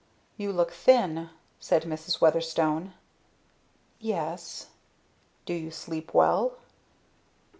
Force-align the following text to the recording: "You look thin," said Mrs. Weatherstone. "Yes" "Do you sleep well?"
"You 0.35 0.51
look 0.51 0.71
thin," 0.71 1.29
said 1.59 1.83
Mrs. 1.83 2.19
Weatherstone. 2.19 2.95
"Yes" 3.99 4.69
"Do 5.45 5.53
you 5.53 5.69
sleep 5.69 6.11
well?" 6.11 6.53